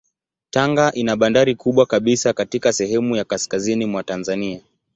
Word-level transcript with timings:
Tanga 0.49 0.91
ina 0.91 1.15
bandari 1.15 1.55
kubwa 1.55 1.85
kabisa 1.85 2.33
katika 2.33 2.73
sehemu 2.73 3.15
ya 3.15 3.23
kaskazini 3.23 3.85
mwa 3.85 4.03
Tanzania. 4.03 4.61